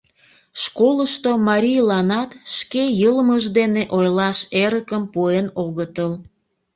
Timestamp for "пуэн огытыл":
5.13-6.11